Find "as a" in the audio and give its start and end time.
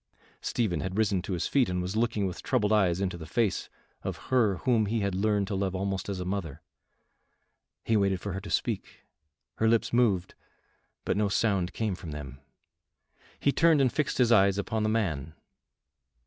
6.09-6.25